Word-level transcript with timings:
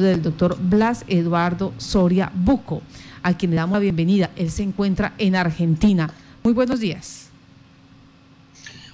del 0.00 0.22
doctor 0.22 0.56
Blas 0.60 1.04
Eduardo 1.08 1.74
Soria 1.78 2.30
Buco, 2.32 2.82
a 3.24 3.36
quien 3.36 3.50
le 3.50 3.56
damos 3.56 3.72
la 3.72 3.80
bienvenida. 3.80 4.30
Él 4.36 4.48
se 4.48 4.62
encuentra 4.62 5.12
en 5.18 5.34
Argentina. 5.34 6.14
Muy 6.44 6.52
buenos 6.52 6.78
días. 6.78 7.30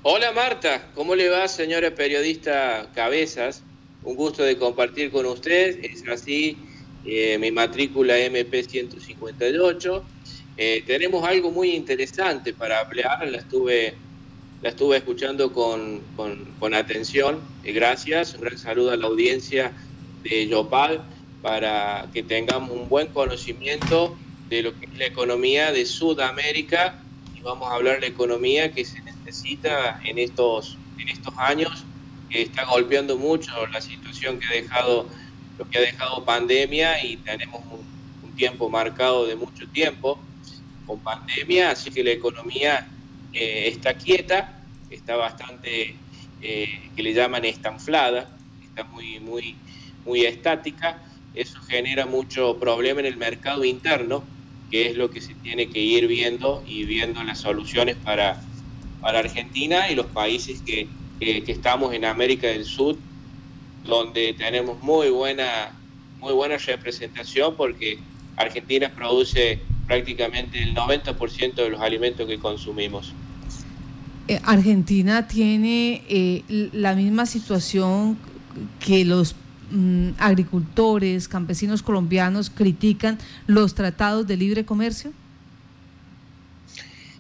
Hola 0.03 0.32
Marta, 0.32 0.88
¿cómo 0.95 1.14
le 1.14 1.29
va 1.29 1.46
señora 1.46 1.95
periodista 1.95 2.88
Cabezas? 2.95 3.62
Un 4.03 4.17
gusto 4.17 4.45
de 4.45 4.56
compartir 4.56 5.11
con 5.11 5.27
usted. 5.27 5.79
Es 5.85 6.09
así, 6.09 6.56
eh, 7.05 7.36
mi 7.36 7.50
matrícula 7.50 8.16
MP158. 8.16 10.02
Eh, 10.57 10.84
tenemos 10.86 11.23
algo 11.29 11.50
muy 11.50 11.73
interesante 11.73 12.55
para 12.55 12.80
hablar, 12.80 13.29
la 13.29 13.36
estuve, 13.36 13.93
la 14.62 14.71
estuve 14.71 14.96
escuchando 14.96 15.52
con, 15.52 16.00
con 16.16 16.73
atención. 16.73 17.41
Eh, 17.62 17.73
gracias, 17.75 18.32
un 18.36 18.41
gran 18.41 18.57
saludo 18.57 18.93
a 18.93 18.96
la 18.96 19.07
audiencia 19.07 19.71
de 20.25 20.48
Yopal 20.48 21.04
para 21.43 22.09
que 22.12 22.22
tengamos 22.22 22.70
un 22.70 22.88
buen 22.88 23.08
conocimiento 23.08 24.17
de 24.49 24.62
lo 24.62 24.79
que 24.79 24.86
es 24.86 24.99
la 24.99 25.07
economía 25.07 25.72
de 25.72 25.85
Sudamérica. 25.85 26.99
Y 27.36 27.40
vamos 27.43 27.71
a 27.71 27.75
hablar 27.75 27.96
de 27.96 28.00
la 28.00 28.07
economía 28.07 28.72
que 28.72 28.85
se 28.85 29.00
necesita 29.02 30.00
en 30.04 30.18
estos, 30.18 30.79
en 30.99 31.08
estos 31.08 31.35
años, 31.36 31.85
que 32.30 32.42
está 32.42 32.64
golpeando 32.64 33.16
mucho 33.19 33.66
la 33.66 33.80
situación 33.80 34.41
que 34.41 34.47
ha 34.47 34.52
dejado, 34.62 35.06
lo 35.58 35.69
que 35.69 35.78
ha 35.78 35.80
dejado 35.83 36.25
pandemia 36.25 37.05
y 37.05 37.16
tenemos 37.19 37.61
un, 37.70 37.94
tiempo 38.34 38.69
marcado 38.69 39.27
de 39.27 39.36
mucho 39.36 39.69
tiempo 39.69 40.19
con 40.88 40.98
pandemia, 40.98 41.70
así 41.70 41.92
que 41.92 42.02
la 42.02 42.11
economía 42.11 42.88
eh, 43.33 43.69
está 43.69 43.94
quieta, 43.94 44.61
está 44.91 45.14
bastante, 45.14 45.94
eh, 46.42 46.91
que 46.97 47.02
le 47.05 47.14
llaman 47.14 47.44
estanflada, 47.44 48.28
está 48.61 48.83
muy, 48.83 49.20
muy 49.20 49.55
muy 50.05 50.25
estática, 50.25 51.03
eso 51.34 51.61
genera 51.62 52.06
mucho 52.06 52.58
problema 52.58 53.00
en 53.00 53.06
el 53.06 53.17
mercado 53.17 53.64
interno, 53.64 54.22
que 54.70 54.91
es 54.91 54.97
lo 54.97 55.10
que 55.10 55.20
se 55.20 55.34
tiene 55.34 55.69
que 55.69 55.80
ir 55.80 56.06
viendo 56.06 56.62
y 56.66 56.84
viendo 56.84 57.22
las 57.22 57.41
soluciones 57.41 57.97
para, 57.97 58.41
para 59.00 59.19
Argentina 59.20 59.91
y 59.91 59.94
los 59.94 60.06
países 60.06 60.62
que, 60.62 60.88
estamos 61.20 61.94
en 61.94 62.05
América 62.05 62.48
del 62.48 62.66
Sur, 62.66 62.97
donde 63.84 64.34
tenemos 64.34 64.82
muy 64.82 65.08
buena, 65.08 65.72
muy 66.20 66.34
buena 66.34 66.58
representación 66.58 67.56
porque 67.56 67.98
Argentina 68.36 68.91
produce 68.94 69.60
prácticamente 69.86 70.62
el 70.62 70.75
90% 70.75 71.55
de 71.55 71.70
los 71.70 71.80
alimentos 71.80 72.27
que 72.27 72.38
consumimos. 72.38 73.14
Eh, 74.28 74.41
Argentina 74.44 75.28
tiene 75.28 76.02
eh, 76.08 76.42
la 76.72 76.94
misma 76.94 77.27
situación 77.27 78.19
que 78.80 79.05
los 79.05 79.34
Mm, 79.70 80.10
agricultores, 80.18 81.26
campesinos 81.26 81.82
colombianos 81.82 82.50
critican 82.50 83.18
los 83.46 83.74
tratados 83.74 84.26
de 84.26 84.36
libre 84.36 84.64
comercio? 84.64 85.12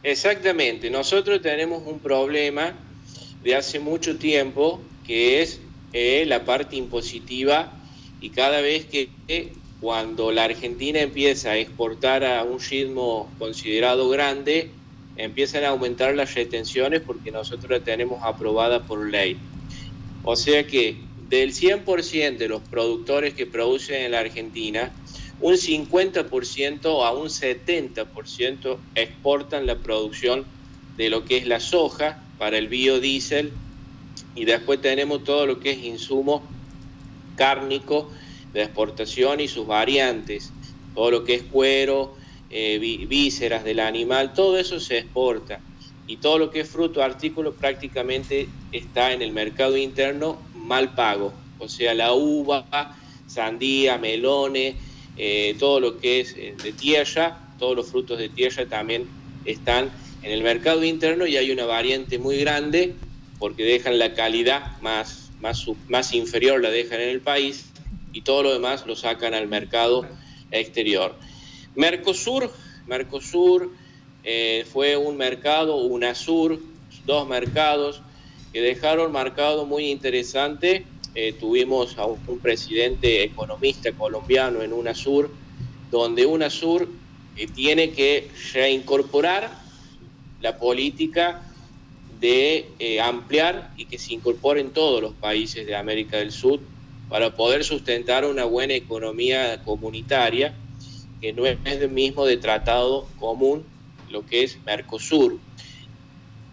Exactamente, 0.02 0.90
nosotros 0.90 1.40
tenemos 1.40 1.82
un 1.86 1.98
problema 1.98 2.74
de 3.42 3.54
hace 3.54 3.80
mucho 3.80 4.18
tiempo 4.18 4.80
que 5.06 5.40
es 5.40 5.60
eh, 5.92 6.24
la 6.26 6.44
parte 6.44 6.76
impositiva 6.76 7.72
y 8.20 8.30
cada 8.30 8.60
vez 8.60 8.84
que 8.84 9.08
cuando 9.80 10.30
la 10.30 10.44
Argentina 10.44 11.00
empieza 11.00 11.50
a 11.50 11.56
exportar 11.56 12.24
a 12.24 12.42
un 12.42 12.58
ritmo 12.60 13.30
considerado 13.38 14.08
grande, 14.08 14.70
empiezan 15.16 15.64
a 15.64 15.68
aumentar 15.68 16.14
las 16.14 16.34
retenciones 16.34 17.00
porque 17.00 17.30
nosotros 17.30 17.70
la 17.70 17.80
tenemos 17.80 18.22
aprobada 18.22 18.82
por 18.82 19.06
ley. 19.10 19.36
O 20.22 20.36
sea 20.36 20.66
que 20.66 20.96
del 21.28 21.52
100% 21.52 22.36
de 22.36 22.48
los 22.48 22.62
productores 22.62 23.34
que 23.34 23.46
producen 23.46 24.02
en 24.02 24.12
la 24.12 24.20
Argentina, 24.20 24.92
un 25.40 25.54
50% 25.54 27.06
a 27.06 27.12
un 27.12 27.28
70% 27.28 28.78
exportan 28.94 29.66
la 29.66 29.76
producción 29.76 30.44
de 30.96 31.10
lo 31.10 31.24
que 31.24 31.38
es 31.38 31.46
la 31.46 31.60
soja 31.60 32.22
para 32.38 32.58
el 32.58 32.68
biodiesel. 32.68 33.52
Y 34.34 34.44
después 34.44 34.80
tenemos 34.80 35.24
todo 35.24 35.46
lo 35.46 35.60
que 35.60 35.72
es 35.72 35.78
insumo 35.78 36.42
cárnico 37.36 38.10
de 38.52 38.62
exportación 38.62 39.40
y 39.40 39.48
sus 39.48 39.66
variantes, 39.66 40.52
todo 40.94 41.10
lo 41.10 41.24
que 41.24 41.34
es 41.34 41.42
cuero, 41.42 42.14
eh, 42.50 42.78
vísceras 43.08 43.64
del 43.64 43.80
animal, 43.80 44.32
todo 44.32 44.58
eso 44.58 44.78
se 44.78 44.98
exporta. 44.98 45.60
Y 46.06 46.18
todo 46.18 46.38
lo 46.38 46.50
que 46.50 46.60
es 46.60 46.68
fruto 46.68 47.02
artículo 47.02 47.54
prácticamente 47.54 48.46
está 48.72 49.12
en 49.12 49.22
el 49.22 49.32
mercado 49.32 49.76
interno 49.76 50.38
mal 50.64 50.94
pago, 50.94 51.32
o 51.58 51.68
sea, 51.68 51.94
la 51.94 52.12
uva, 52.12 52.96
sandía, 53.26 53.98
melones, 53.98 54.76
eh, 55.16 55.54
todo 55.58 55.78
lo 55.80 55.98
que 55.98 56.20
es 56.20 56.34
eh, 56.36 56.54
de 56.62 56.72
tierra, 56.72 57.38
todos 57.58 57.76
los 57.76 57.88
frutos 57.88 58.18
de 58.18 58.28
tierra 58.28 58.66
también 58.66 59.06
están 59.44 59.90
en 60.22 60.32
el 60.32 60.42
mercado 60.42 60.82
interno 60.84 61.26
y 61.26 61.36
hay 61.36 61.50
una 61.50 61.66
variante 61.66 62.18
muy 62.18 62.38
grande 62.38 62.94
porque 63.38 63.64
dejan 63.64 63.98
la 63.98 64.14
calidad 64.14 64.80
más, 64.80 65.30
más, 65.40 65.66
más 65.88 66.14
inferior, 66.14 66.60
la 66.60 66.70
dejan 66.70 67.00
en 67.00 67.10
el 67.10 67.20
país 67.20 67.66
y 68.12 68.22
todo 68.22 68.42
lo 68.42 68.52
demás 68.52 68.86
lo 68.86 68.96
sacan 68.96 69.34
al 69.34 69.48
mercado 69.48 70.06
exterior. 70.50 71.14
Mercosur, 71.74 72.50
Mercosur 72.86 73.70
eh, 74.22 74.64
fue 74.72 74.96
un 74.96 75.16
mercado, 75.16 75.76
UNASUR, 75.76 76.58
dos 77.04 77.28
mercados, 77.28 78.00
que 78.54 78.60
dejaron 78.60 79.10
marcado 79.10 79.66
muy 79.66 79.90
interesante. 79.90 80.86
Eh, 81.16 81.32
tuvimos 81.32 81.98
a 81.98 82.06
un, 82.06 82.38
presidente 82.38 83.24
economista 83.24 83.90
colombiano 83.90 84.62
en 84.62 84.72
UNASUR, 84.72 85.28
donde 85.90 86.24
UNASUR 86.24 86.88
eh, 87.36 87.48
tiene 87.48 87.90
que 87.90 88.30
reincorporar 88.52 89.50
la 90.40 90.56
política 90.56 91.42
de 92.20 92.68
eh, 92.78 93.00
ampliar 93.00 93.72
y 93.76 93.86
que 93.86 93.98
se 93.98 94.14
incorporen 94.14 94.70
todos 94.70 95.02
los 95.02 95.14
países 95.14 95.66
de 95.66 95.74
América 95.74 96.18
del 96.18 96.30
Sur 96.30 96.60
para 97.08 97.34
poder 97.34 97.64
sustentar 97.64 98.24
una 98.24 98.44
buena 98.44 98.74
economía 98.74 99.62
comunitaria 99.64 100.54
que 101.20 101.32
no 101.32 101.44
es 101.44 101.58
el 101.64 101.90
mismo 101.90 102.24
de 102.24 102.36
tratado 102.36 103.08
común, 103.18 103.64
lo 104.10 104.24
que 104.24 104.44
es 104.44 104.58
Mercosur. 104.64 105.40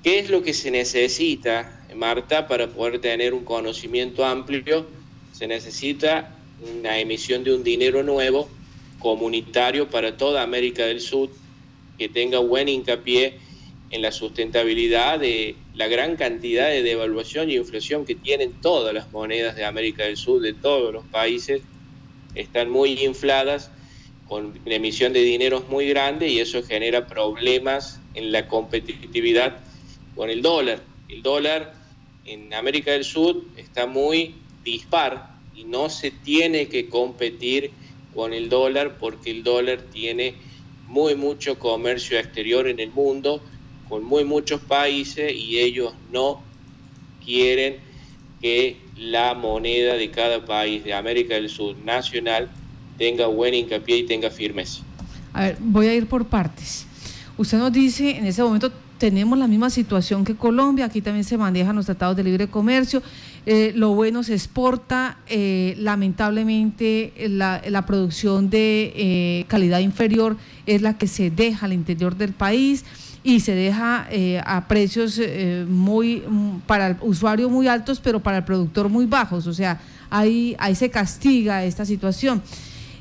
¿Qué 0.01 0.17
es 0.17 0.31
lo 0.31 0.41
que 0.41 0.55
se 0.55 0.71
necesita 0.71 1.77
Marta, 1.95 2.47
para 2.47 2.67
poder 2.67 2.99
tener 2.99 3.33
un 3.33 3.43
conocimiento 3.43 4.25
amplio, 4.25 4.87
se 5.31 5.47
necesita 5.47 6.35
una 6.79 6.99
emisión 6.99 7.43
de 7.43 7.53
un 7.53 7.63
dinero 7.63 8.03
nuevo, 8.03 8.49
comunitario 8.99 9.89
para 9.89 10.17
toda 10.17 10.43
América 10.43 10.85
del 10.85 11.01
Sur, 11.01 11.29
que 11.97 12.07
tenga 12.09 12.39
buen 12.39 12.69
hincapié 12.69 13.39
en 13.89 14.01
la 14.01 14.11
sustentabilidad 14.11 15.19
de 15.19 15.55
la 15.73 15.87
gran 15.87 16.15
cantidad 16.15 16.69
de 16.69 16.83
devaluación 16.83 17.49
y 17.49 17.55
inflación 17.55 18.05
que 18.05 18.15
tienen 18.15 18.53
todas 18.61 18.93
las 18.93 19.11
monedas 19.11 19.55
de 19.55 19.65
América 19.65 20.03
del 20.03 20.17
Sur, 20.17 20.41
de 20.41 20.53
todos 20.53 20.93
los 20.93 21.05
países, 21.05 21.61
están 22.35 22.69
muy 22.69 23.03
infladas 23.03 23.71
con 24.27 24.57
una 24.65 24.75
emisión 24.75 25.11
de 25.11 25.21
dinero 25.21 25.65
muy 25.67 25.89
grande 25.89 26.29
y 26.29 26.39
eso 26.39 26.63
genera 26.63 27.07
problemas 27.07 27.99
en 28.13 28.31
la 28.31 28.47
competitividad 28.47 29.59
con 30.15 30.29
el 30.29 30.41
dólar. 30.41 30.79
El 31.09 31.21
dólar 31.21 31.80
en 32.25 32.53
América 32.53 32.91
del 32.91 33.03
Sur 33.03 33.43
está 33.57 33.87
muy 33.87 34.35
dispar 34.63 35.35
y 35.55 35.63
no 35.63 35.89
se 35.89 36.11
tiene 36.11 36.67
que 36.67 36.89
competir 36.89 37.71
con 38.13 38.33
el 38.33 38.49
dólar 38.49 38.97
porque 38.99 39.31
el 39.31 39.43
dólar 39.43 39.81
tiene 39.91 40.35
muy 40.87 41.15
mucho 41.15 41.57
comercio 41.57 42.19
exterior 42.19 42.67
en 42.67 42.79
el 42.79 42.91
mundo 42.91 43.41
con 43.87 44.03
muy 44.03 44.23
muchos 44.23 44.61
países 44.61 45.33
y 45.35 45.59
ellos 45.59 45.93
no 46.11 46.41
quieren 47.25 47.77
que 48.41 48.77
la 48.97 49.33
moneda 49.33 49.95
de 49.95 50.09
cada 50.11 50.45
país 50.45 50.83
de 50.83 50.93
América 50.93 51.35
del 51.35 51.49
Sur 51.49 51.77
nacional 51.77 52.49
tenga 52.97 53.27
buen 53.27 53.53
hincapié 53.53 53.97
y 53.97 54.03
tenga 54.03 54.29
firmeza. 54.29 54.81
A 55.33 55.43
ver, 55.43 55.57
voy 55.59 55.87
a 55.87 55.93
ir 55.93 56.07
por 56.07 56.25
partes. 56.25 56.85
Usted 57.37 57.57
nos 57.57 57.71
dice 57.71 58.17
en 58.17 58.25
ese 58.25 58.43
momento 58.43 58.71
tenemos 59.01 59.39
la 59.39 59.47
misma 59.47 59.71
situación 59.71 60.23
que 60.23 60.35
Colombia, 60.35 60.85
aquí 60.85 61.01
también 61.01 61.23
se 61.23 61.35
manejan 61.35 61.75
los 61.75 61.87
tratados 61.87 62.15
de 62.15 62.23
libre 62.23 62.47
comercio, 62.47 63.01
eh, 63.47 63.71
lo 63.75 63.95
bueno 63.95 64.21
se 64.21 64.35
exporta, 64.35 65.17
eh, 65.25 65.73
lamentablemente 65.79 67.11
la, 67.27 67.83
producción 67.87 68.51
de 68.51 68.93
eh, 68.95 69.45
calidad 69.47 69.79
inferior 69.79 70.37
es 70.67 70.83
la 70.83 70.99
que 70.99 71.07
se 71.07 71.31
deja 71.31 71.65
al 71.65 71.73
interior 71.73 72.15
del 72.15 72.33
país 72.33 72.85
y 73.23 73.39
se 73.39 73.55
deja 73.55 74.07
a 74.45 74.67
precios 74.67 75.19
muy 75.67 76.21
para 76.67 76.89
el 76.89 76.97
usuario 77.01 77.49
muy 77.49 77.67
altos, 77.67 77.99
pero 77.99 78.19
para 78.19 78.37
el 78.37 78.43
productor 78.43 78.87
muy 78.87 79.07
bajos, 79.07 79.47
o 79.47 79.53
sea, 79.53 79.81
ahí, 80.11 80.55
ahí 80.59 80.75
se 80.75 80.91
castiga 80.91 81.65
esta 81.65 81.85
situación. 81.85 82.43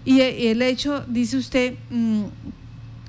Y 0.06 0.22
el 0.22 0.62
hecho, 0.62 1.04
dice 1.08 1.36
usted, 1.36 1.74
mm, 1.90 2.22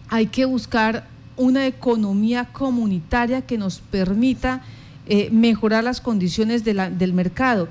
hay 0.09 0.25
que 0.25 0.43
buscar 0.43 1.07
una 1.37 1.67
economía 1.67 2.49
comunitaria 2.51 3.41
que 3.41 3.57
nos 3.57 3.79
permita 3.79 4.63
eh, 5.07 5.29
mejorar 5.31 5.83
las 5.83 5.99
condiciones 5.99 6.63
del 6.63 7.13
mercado. 7.13 7.67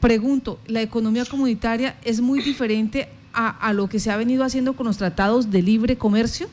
Pregunto, 0.00 0.58
¿la 0.66 0.82
economía 0.82 1.24
comunitaria 1.24 1.96
es 2.04 2.20
muy 2.20 2.42
diferente 2.42 3.08
a, 3.32 3.72
lo 3.74 3.88
que 3.88 3.98
se 3.98 4.10
ha 4.10 4.16
venido 4.16 4.44
haciendo 4.44 4.74
con 4.74 4.86
los 4.86 4.96
tratados 4.96 5.50
de 5.50 5.62
libre 5.62 5.96
comercio? 5.96 6.48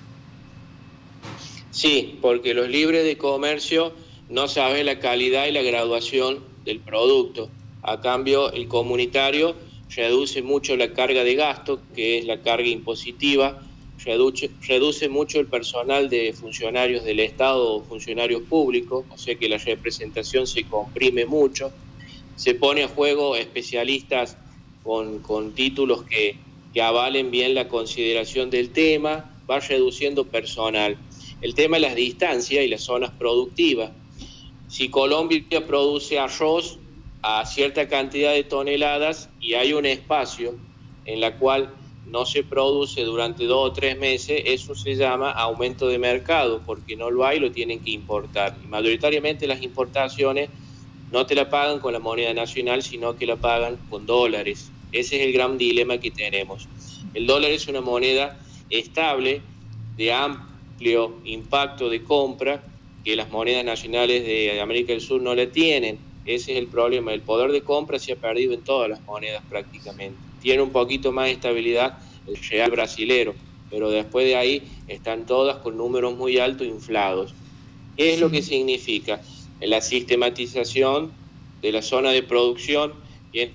Sí, 1.72 2.20
porque 2.22 2.54
los 2.54 2.68
libres 2.68 3.06
de 3.06 3.18
comercio 3.18 3.94
no 4.30 4.48
saben 4.48 4.86
la 4.86 5.00
calidad 5.00 5.48
y 5.48 5.52
la 5.52 5.62
graduación 5.62 6.40
del 6.66 6.80
producto. 6.80 7.50
A 7.82 8.02
cambio, 8.02 8.52
el 8.52 8.68
comunitario 8.68 9.56
reduce 9.96 10.42
mucho 10.42 10.76
la 10.76 10.94
carga 10.94 11.24
de 11.24 11.36
gasto, 11.36 11.80
que 11.96 12.20
es 12.20 12.26
la 12.26 12.42
carga 12.42 12.68
impositiva, 12.68 13.62
reduce, 14.06 14.50
reduce 14.68 15.10
mucho 15.10 15.40
el 15.40 15.48
personal 15.48 16.10
de 16.10 16.34
funcionarios 16.34 17.04
del 17.04 17.20
Estado 17.20 17.76
o 17.76 17.84
funcionarios 17.84 18.44
públicos, 18.44 19.06
o 19.10 19.18
sea 19.18 19.36
que 19.36 19.50
la 19.50 19.58
representación 19.58 20.48
se 20.48 20.64
comprime 20.64 21.26
mucho, 21.26 21.72
se 22.36 22.56
pone 22.56 22.84
a 22.84 22.88
juego 22.88 23.36
especialistas 23.36 24.38
con, 24.84 25.20
con 25.20 25.54
títulos 25.54 26.04
que, 26.04 26.38
que 26.74 26.82
avalen 26.82 27.32
bien 27.32 27.54
la 27.56 27.68
consideración 27.68 28.50
del 28.50 28.72
tema, 28.72 29.32
va 29.50 29.60
reduciendo 29.60 30.26
personal. 30.26 30.98
El 31.42 31.56
tema 31.56 31.78
es 31.78 31.84
las 31.84 31.96
distancias 31.96 32.64
y 32.64 32.68
las 32.68 32.82
zonas 32.82 33.12
productivas. 33.12 33.92
Si 34.68 34.90
Colombia 34.90 35.44
produce 35.68 36.18
arroz 36.18 36.80
a 37.22 37.46
cierta 37.46 37.88
cantidad 37.88 38.34
de 38.34 38.44
toneladas 38.44 39.30
y 39.40 39.54
hay 39.54 39.74
un 39.74 39.86
espacio 39.86 40.56
en 41.06 41.22
la 41.22 41.38
cual 41.38 41.74
no 42.06 42.26
se 42.26 42.44
produce 42.44 43.02
durante 43.04 43.46
dos 43.46 43.70
o 43.70 43.74
tres 43.74 43.98
meses, 43.98 44.44
eso 44.46 44.76
se 44.76 44.96
llama 44.96 45.32
aumento 45.32 45.88
de 45.88 45.98
mercado, 45.98 46.62
porque 46.66 46.96
no 46.96 47.10
lo 47.10 47.26
hay, 47.26 47.40
lo 47.40 47.52
tienen 47.52 47.80
que 47.80 47.92
importar. 47.92 48.58
Y 48.64 48.68
mayoritariamente 48.68 49.48
las 49.48 49.62
importaciones 49.62 50.50
no 51.12 51.26
te 51.26 51.36
la 51.36 51.50
pagan 51.50 51.80
con 51.80 51.94
la 51.94 52.00
moneda 52.00 52.34
nacional, 52.34 52.84
sino 52.84 53.16
que 53.16 53.26
la 53.26 53.38
pagan 53.38 53.78
con 53.90 54.06
dólares. 54.06 54.72
Ese 54.92 55.16
es 55.18 55.28
el 55.28 55.34
gran 55.34 55.58
dilema 55.58 55.98
que 55.98 56.12
tenemos. 56.12 56.68
El 57.14 57.26
dólar 57.28 57.52
es 57.52 57.68
una 57.68 57.82
moneda 57.82 58.40
estable, 58.70 59.42
de 59.96 60.12
amplio 60.12 61.20
impacto 61.24 61.90
de 61.90 62.04
compra, 62.04 62.64
que 63.04 63.16
las 63.16 63.30
monedas 63.30 63.64
nacionales 63.64 64.26
de 64.26 64.60
América 64.60 64.94
del 64.94 65.02
Sur 65.02 65.22
no 65.22 65.36
la 65.36 65.52
tienen. 65.52 66.00
Ese 66.26 66.54
es 66.54 66.58
el 66.58 66.68
problema. 66.68 67.14
El 67.14 67.22
poder 67.22 67.52
de 67.52 67.62
compra 67.62 68.00
se 68.00 68.14
ha 68.14 68.16
perdido 68.16 68.54
en 68.54 68.64
todas 68.64 68.90
las 68.90 69.02
monedas 69.04 69.44
prácticamente. 69.50 70.23
Tiene 70.44 70.62
un 70.62 70.72
poquito 70.72 71.14
más 71.14 71.26
de 71.26 71.32
estabilidad 71.32 71.98
el 72.28 72.36
real 72.36 72.70
brasilero, 72.70 73.34
pero 73.72 73.90
después 73.90 74.26
de 74.26 74.36
ahí 74.36 74.62
están 74.90 75.26
todas 75.26 75.58
con 75.58 75.78
números 75.78 76.16
muy 76.16 76.38
altos 76.38 76.68
inflados. 76.68 77.34
¿Qué 77.96 78.14
es 78.14 78.20
lo 78.20 78.30
que 78.30 78.42
significa? 78.42 79.22
La 79.62 79.80
sistematización 79.80 81.14
de 81.62 81.72
la 81.72 81.82
zona 81.82 82.12
de 82.12 82.24
producción 82.24 82.94
tiene 83.32 83.54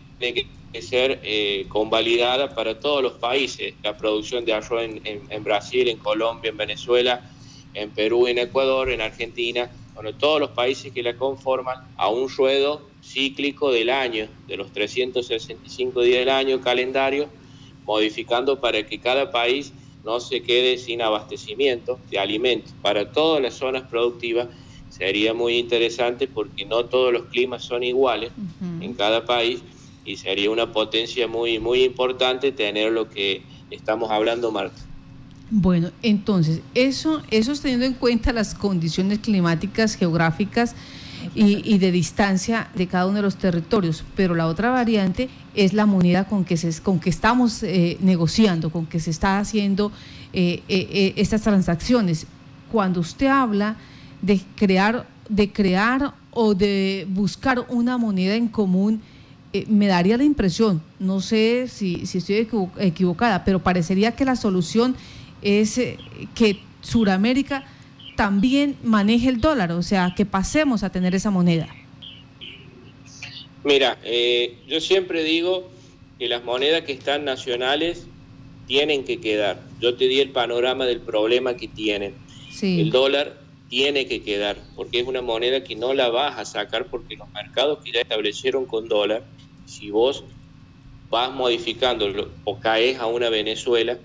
que 0.73 0.83
ser 0.83 1.21
eh, 1.23 1.67
convalidada 1.69 2.55
para 2.55 2.81
todos 2.81 3.03
los 3.03 3.13
países. 3.13 3.75
La 3.83 3.99
producción 3.99 4.47
de 4.47 4.55
arroz 4.55 4.83
en 4.83 5.45
Brasil, 5.45 5.89
en 5.89 5.99
Colombia, 5.99 6.51
en 6.51 6.57
Venezuela, 6.57 7.31
en 7.75 7.91
Perú, 7.91 8.27
en 8.27 8.39
Ecuador, 8.39 8.91
en 8.91 9.03
Argentina, 9.03 9.71
bueno, 10.01 10.17
todos 10.17 10.39
los 10.39 10.51
países 10.51 10.93
que 10.93 11.03
la 11.03 11.17
conforman, 11.17 11.77
a 11.97 12.09
un 12.09 12.29
ruedo 12.29 12.89
cíclico 13.03 13.73
del 13.73 13.91
año, 13.91 14.29
de 14.47 14.57
los 14.57 14.71
365 14.71 16.03
días 16.03 16.21
del 16.21 16.29
año 16.29 16.61
calendario, 16.61 17.29
modificando 17.85 18.61
para 18.61 18.87
que 18.87 19.01
cada 19.01 19.33
país 19.33 19.73
no 20.05 20.21
se 20.21 20.41
quede 20.45 20.79
sin 20.79 21.03
abastecimiento 21.03 21.99
de 22.13 22.21
alimentos. 22.21 22.73
Para 22.81 23.11
todas 23.11 23.43
las 23.43 23.55
zonas 23.55 23.89
productivas 23.91 24.47
sería 24.89 25.35
muy 25.35 25.57
interesante 25.57 26.29
porque 26.29 26.65
no 26.65 26.85
todos 26.85 27.13
los 27.13 27.25
climas 27.25 27.65
son 27.65 27.83
iguales 27.83 28.31
en 28.81 28.95
cada 28.95 29.25
país 29.25 29.65
y 30.05 30.17
sería 30.17 30.49
una 30.53 30.71
potencia 30.71 31.27
muy, 31.27 31.59
muy 31.59 31.83
importante 31.83 32.53
tener 32.53 32.93
lo 32.93 33.09
que 33.11 33.43
estamos 33.69 34.13
hablando, 34.13 34.53
Marta. 34.53 34.88
Bueno, 35.51 35.91
entonces, 36.03 36.61
eso, 36.75 37.23
eso 37.31 37.53
es 37.53 37.61
teniendo 37.63 37.87
en 37.87 37.95
cuenta 37.95 38.33
las 38.33 38.55
condiciones 38.55 39.21
climáticas, 39.21 39.95
geográficas 39.95 40.75
y, 41.35 41.79
de 41.79 41.91
distancia 41.91 42.69
de 42.75 42.87
cada 42.87 43.07
uno 43.07 43.17
de 43.17 43.23
los 43.23 43.37
territorios. 43.37 44.05
Pero 44.15 44.35
la 44.35 44.47
otra 44.47 44.71
variante 44.71 45.31
es 45.55 45.73
la 45.73 45.87
moneda 45.87 46.25
con 46.25 46.45
que, 46.45 46.59
se, 46.59 46.83
con 46.83 47.01
que 47.01 47.09
estamos 47.09 47.63
eh, 47.63 47.97
negociando, 48.01 48.71
con 48.71 48.87
que 48.87 49.01
se 49.01 49.11
está 49.11 49.39
haciendo 49.39 49.91
eh, 50.35 50.63
eh, 50.69 51.15
estas 51.17 51.43
transacciones. 51.43 52.27
Cuando 52.71 53.01
usted 53.01 53.29
habla 53.29 53.77
de 54.21 54.43
crear, 54.55 55.07
de 55.31 55.51
crear 55.51 56.13
o 56.33 56.55
de 56.55 57.07
buscar 57.09 57.65
una 57.71 57.97
moneda 57.97 58.35
en 58.35 58.49
común, 58.49 59.01
me 59.67 59.87
daría 59.87 60.19
la 60.19 60.25
impresión, 60.25 60.83
no 61.01 61.23
sé 61.23 61.69
si, 61.69 62.05
si 62.05 62.19
estoy 62.19 62.47
equivocada, 62.79 63.45
pero 63.45 63.61
parecería 63.61 64.13
que 64.13 64.27
la 64.27 64.37
solución 64.37 64.95
es 65.43 65.79
eh, 65.79 65.99
que 66.35 66.61
Suramérica 66.83 67.65
también 68.17 68.77
maneje 68.83 69.29
el 69.29 69.41
dólar, 69.41 69.73
o 69.73 69.83
sea, 69.83 70.15
que 70.17 70.27
pasemos 70.27 70.83
a 70.83 70.91
tener 70.91 71.15
esa 71.15 71.31
moneda. 71.31 71.69
Mira, 73.65 73.99
eh, 74.05 74.57
yo 74.67 74.81
siempre 74.81 75.23
digo 75.23 75.69
que 76.19 76.29
las 76.29 76.43
monedas 76.43 76.83
que 76.83 76.93
están 76.93 77.25
nacionales 77.25 78.07
tienen 78.67 79.05
que 79.05 79.21
quedar. 79.21 79.63
Yo 79.81 79.95
te 79.95 80.09
di 80.09 80.21
el 80.21 80.31
panorama 80.31 80.85
del 80.85 81.01
problema 81.01 81.57
que 81.57 81.69
tienen. 81.69 82.15
El 82.61 82.91
dólar 82.91 83.39
tiene 83.69 84.07
que 84.07 84.23
quedar, 84.23 84.57
porque 84.75 85.01
es 85.01 85.07
una 85.07 85.23
moneda 85.23 85.63
que 85.63 85.77
no 85.77 85.95
la 85.95 86.09
vas 86.09 86.39
a 86.39 86.45
sacar 86.45 86.87
porque 86.87 87.17
los 87.17 87.31
mercados 87.33 87.79
que 87.85 87.93
ya 87.93 88.01
establecieron 88.01 88.67
con 88.67 88.89
dólar, 88.89 89.23
si 89.67 89.91
vos 89.91 90.25
vas 91.11 91.33
modificándolo 91.33 92.31
o 92.45 92.59
caes 92.59 92.99
a 92.99 93.07
una 93.07 93.29
Venezuela, 93.29 93.99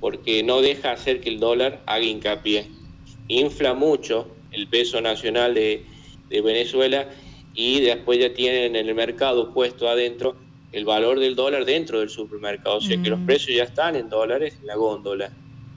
porque 0.00 0.42
no 0.42 0.62
deja 0.62 0.92
hacer 0.92 1.20
que 1.20 1.28
el 1.28 1.38
dólar 1.38 1.82
haga 1.86 2.04
hincapié. 2.04 2.66
Infla 3.28 3.74
mucho 3.74 4.28
el 4.50 4.66
peso 4.66 5.00
nacional 5.00 5.54
de, 5.54 5.84
Venezuela 6.30 7.08
y 7.54 7.80
después 7.80 8.20
ya 8.20 8.32
tienen 8.32 8.76
en 8.76 8.88
el 8.88 8.94
mercado 8.94 9.52
puesto 9.52 9.88
adentro 9.88 10.36
el 10.70 10.84
valor 10.84 11.18
del 11.18 11.34
dólar 11.34 11.64
dentro 11.64 11.98
del 11.98 12.08
supermercado, 12.08 12.76
o 12.76 12.80
sea 12.80 13.02
que 13.02 13.10
los 13.10 13.18
mm. 13.18 13.26
precios 13.26 13.56
ya 13.56 13.64
están 13.64 13.96
en 13.96 14.08
dólares 14.08 14.56
en 14.60 14.68
la 14.68 14.76
góndola. 14.76 15.32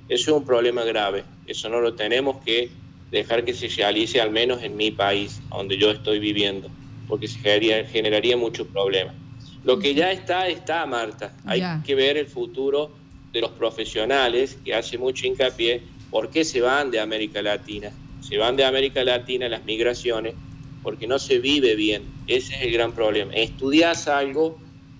Eso 0.08 0.31
es 0.31 0.38
un 0.38 0.46
problema 0.46 0.84
grave, 0.84 1.24
eso 1.48 1.69
no 1.69 1.81
lo 1.81 1.96
tenemos 1.96 2.38
que 2.46 2.69
dejar 3.10 3.44
que 3.46 3.56
se 3.56 3.68
realice 3.69 4.22
al 4.22 4.30
menos 4.30 4.62
en 4.62 4.76
mi 4.76 4.92
país, 4.92 5.42
donde 5.50 5.78
yo 5.78 5.90
estoy 5.90 6.19
viviendo, 6.19 6.69
porque 7.08 7.28
se 7.28 7.40
generaría, 7.40 7.86
generaría 7.86 8.38
mucho 8.38 8.68
problema. 8.68 9.16
Lo 9.64 9.80
que 9.80 9.96
ya 9.96 10.12
está, 10.12 10.48
está, 10.48 10.86
Marta. 10.86 11.34
Hay 11.46 11.64
que 11.84 11.96
ver 11.96 12.18
el 12.18 12.28
futuro 12.28 12.92
de 13.33 13.41
los 13.41 13.51
profesionales 13.51 14.57
que 14.63 14.75
hace 14.75 14.97
mucho 14.97 15.28
hincapié 15.28 15.81
por 16.11 16.30
qué 16.30 16.45
se 16.45 16.61
van 16.61 16.92
de 16.92 16.99
América 16.99 17.42
Latina. 17.42 17.92
Se 18.21 18.37
van 18.37 18.56
de 18.56 18.63
América 18.63 19.04
Latina 19.04 19.49
las 19.49 19.66
migraciones 19.66 20.35
porque 20.83 21.07
no 21.07 21.18
se 21.18 21.40
vive 21.40 21.75
bien. 21.75 22.04
Ese 22.28 22.54
es 22.56 22.61
el 22.61 22.71
gran 22.71 22.94
problema. 22.94 23.33
Estudias 23.33 24.07
algo, 24.07 24.59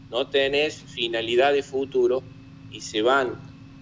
no 0.10 0.28
tenés 0.28 0.82
finalidad 0.88 1.54
de 1.54 1.62
futuro 1.62 2.24
y 2.72 2.82
se 2.82 3.02
van. 3.02 3.36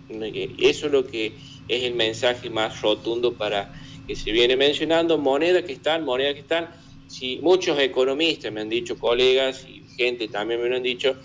Eso 0.10 0.88
es 0.88 0.92
lo 0.92 1.08
que 1.08 1.34
es 1.68 1.84
el 1.84 1.94
mensaje 1.94 2.50
más 2.50 2.82
rotundo 2.82 3.34
para 3.34 3.74
que 4.06 4.16
se 4.16 4.32
viene 4.32 4.58
mencionando. 4.58 5.18
Monedas 5.18 5.64
que 5.64 5.74
están, 5.74 6.04
monedas 6.04 6.34
que 6.34 6.42
están. 6.42 6.70
Si 7.08 7.38
muchos 7.38 7.80
economistas 7.80 8.52
me 8.52 8.62
han 8.62 8.70
dicho, 8.70 8.98
colegas 8.98 9.66
y 9.70 9.84
gente 9.96 10.28
también 10.28 10.62
me 10.62 10.70
lo 10.70 10.76
han 10.76 10.84
dicho, 10.84 11.16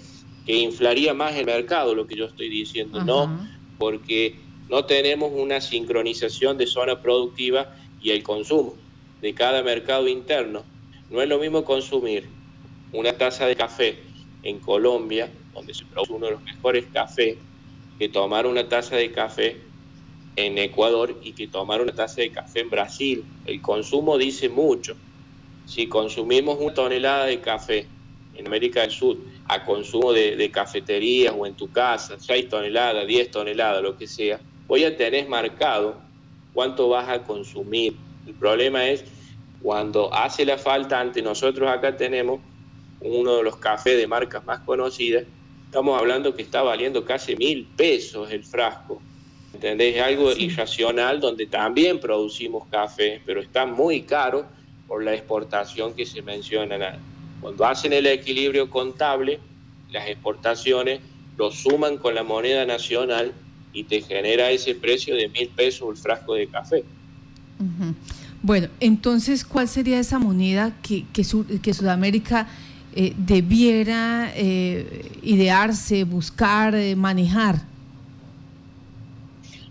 que 0.46 0.54
inflaría 0.54 1.12
más 1.12 1.34
el 1.34 1.44
mercado, 1.44 1.94
lo 1.94 2.06
que 2.06 2.14
yo 2.14 2.26
estoy 2.26 2.48
diciendo, 2.48 3.02
¿no? 3.04 3.48
Porque 3.78 4.38
no 4.68 4.84
tenemos 4.84 5.32
una 5.34 5.60
sincronización 5.60 6.56
de 6.56 6.68
zona 6.68 7.02
productiva 7.02 7.74
y 8.00 8.12
el 8.12 8.22
consumo 8.22 8.74
de 9.20 9.34
cada 9.34 9.62
mercado 9.64 10.06
interno. 10.06 10.62
No 11.10 11.20
es 11.20 11.28
lo 11.28 11.38
mismo 11.38 11.64
consumir 11.64 12.28
una 12.92 13.12
taza 13.12 13.46
de 13.46 13.56
café 13.56 13.98
en 14.44 14.60
Colombia, 14.60 15.28
donde 15.52 15.74
se 15.74 15.84
produce 15.84 16.12
uno 16.12 16.26
de 16.26 16.32
los 16.32 16.42
mejores 16.44 16.86
cafés, 16.92 17.36
que 17.98 18.08
tomar 18.08 18.46
una 18.46 18.68
taza 18.68 18.94
de 18.94 19.10
café 19.10 19.56
en 20.36 20.58
Ecuador 20.58 21.18
y 21.24 21.32
que 21.32 21.48
tomar 21.48 21.80
una 21.80 21.92
taza 21.92 22.20
de 22.20 22.30
café 22.30 22.60
en 22.60 22.70
Brasil. 22.70 23.24
El 23.46 23.60
consumo 23.60 24.16
dice 24.16 24.48
mucho. 24.48 24.94
Si 25.66 25.88
consumimos 25.88 26.58
una 26.60 26.74
tonelada 26.74 27.26
de 27.26 27.40
café 27.40 27.88
en 28.36 28.46
América 28.46 28.82
del 28.82 28.90
Sur 28.90 29.16
a 29.46 29.64
consumo 29.64 30.12
de, 30.12 30.50
cafeterías 30.50 31.34
o 31.36 31.46
en 31.46 31.54
tu 31.54 31.70
casa, 31.70 32.16
6 32.18 32.48
toneladas, 32.48 33.06
10 33.06 33.30
toneladas, 33.30 33.82
lo 33.82 33.96
que 33.96 34.06
sea, 34.06 34.40
hoy 34.68 34.80
ya 34.80 34.96
tenés 34.96 35.28
marcado 35.28 35.96
cuánto 36.52 36.88
vas 36.88 37.08
a 37.08 37.22
consumir. 37.22 37.96
El 38.26 38.34
problema 38.34 38.88
es 38.88 39.04
cuando 39.62 40.12
hace 40.12 40.44
la 40.44 40.58
falta, 40.58 41.00
ante 41.00 41.22
nosotros 41.22 41.68
acá 41.70 41.96
tenemos 41.96 42.40
uno 43.00 43.36
de 43.36 43.42
los 43.42 43.56
cafés 43.56 43.96
de 43.96 44.06
marcas 44.06 44.44
más 44.44 44.60
conocidas, 44.60 45.24
estamos 45.64 45.98
hablando 45.98 46.34
que 46.34 46.42
está 46.42 46.62
valiendo 46.62 47.04
casi 47.04 47.36
mil 47.36 47.66
pesos 47.76 48.30
el 48.30 48.44
frasco. 48.44 49.00
¿Entendés? 49.52 49.96
Es 49.96 50.02
algo 50.02 50.32
irracional 50.32 51.18
donde 51.18 51.46
también 51.46 51.98
producimos 51.98 52.66
café, 52.68 53.22
pero 53.24 53.40
está 53.40 53.64
muy 53.64 54.02
caro 54.02 54.44
por 54.86 55.02
la 55.02 55.14
exportación 55.14 55.94
que 55.94 56.04
se 56.04 56.20
menciona 56.22 56.98
cuando 57.40 57.66
hacen 57.66 57.92
el 57.92 58.06
equilibrio 58.06 58.68
contable, 58.70 59.40
las 59.90 60.08
exportaciones, 60.08 61.00
lo 61.36 61.50
suman 61.50 61.98
con 61.98 62.14
la 62.14 62.22
moneda 62.22 62.64
nacional 62.64 63.32
y 63.72 63.84
te 63.84 64.00
genera 64.00 64.50
ese 64.50 64.74
precio 64.74 65.14
de 65.14 65.28
mil 65.28 65.48
pesos 65.48 65.90
el 65.90 65.96
frasco 65.96 66.34
de 66.34 66.46
café. 66.46 66.84
Bueno, 68.42 68.68
entonces, 68.80 69.44
¿cuál 69.44 69.68
sería 69.68 69.98
esa 69.98 70.18
moneda 70.18 70.76
que, 70.82 71.04
que, 71.12 71.24
Sudamérica 71.24 72.48
eh, 72.94 73.12
debiera 73.16 74.32
eh, 74.34 75.10
idearse, 75.22 76.04
buscar, 76.04 76.74
eh, 76.74 76.96
manejar? 76.96 77.62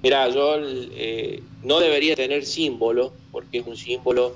Mira, 0.03 0.29
yo 0.29 0.57
no 1.63 1.79
debería 1.79 2.15
tener 2.15 2.45
símbolo, 2.45 3.13
porque 3.31 3.59
es 3.59 3.65
un 3.65 3.75
símbolo, 3.75 4.35